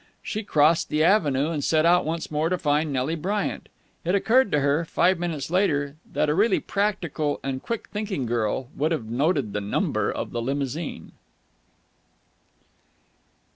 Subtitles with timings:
[0.23, 3.69] She crossed the avenue, and set out once more to find Nelly Bryant.
[4.03, 8.69] It occurred to her, five minutes later, that a really practical and quick thinking girl
[8.75, 11.11] would have noted the number of the limousine.